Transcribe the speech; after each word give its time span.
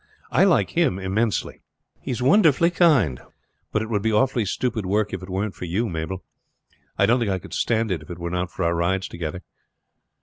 I 0.31 0.45
like 0.45 0.71
him 0.71 0.97
immensely. 0.97 1.61
He 2.01 2.09
is 2.09 2.23
wonderfully 2.23 2.71
kind; 2.71 3.21
but 3.71 3.83
it 3.83 3.89
would 3.91 4.01
be 4.01 4.11
awfully 4.11 4.45
stupid 4.45 4.83
work 4.83 5.13
if 5.13 5.21
it 5.21 5.29
weren't 5.29 5.53
for 5.53 5.65
you, 5.65 5.87
Mabel. 5.87 6.23
I 6.97 7.05
don't 7.05 7.19
think 7.19 7.29
I 7.29 7.37
could 7.37 7.53
stand 7.53 7.91
it 7.91 8.01
if 8.01 8.09
it 8.09 8.17
were 8.17 8.31
not 8.31 8.49
for 8.49 8.63
our 8.65 8.73
rides 8.73 9.07
together." 9.07 9.43